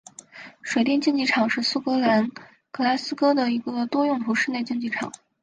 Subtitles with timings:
[0.63, 2.31] 水电竞技场是苏格兰
[2.71, 5.11] 格拉斯哥的一个多用途室内竞技场。